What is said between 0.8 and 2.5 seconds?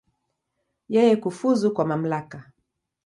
Yeye kufuzu kwa mamlaka.